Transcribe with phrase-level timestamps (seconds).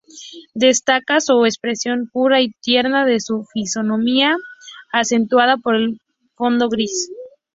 [0.55, 4.35] Destaca su expresión pura y tierna de su fisonomía,
[4.91, 5.99] acentuada por el
[6.37, 7.11] fondo gris.